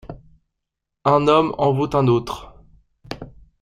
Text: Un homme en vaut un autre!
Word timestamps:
Un 1.05 1.27
homme 1.27 1.53
en 1.59 1.73
vaut 1.73 1.95
un 1.95 2.07
autre! 2.07 2.55